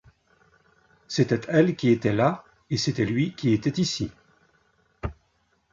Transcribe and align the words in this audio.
C’était 1.07 1.41
elle 1.47 1.75
qui 1.75 1.91
était 1.91 2.11
là, 2.13 2.43
et 2.71 2.77
c’était 2.77 3.05
lui 3.05 3.35
qui 3.35 3.53
était 3.53 3.79
ici! 3.79 4.09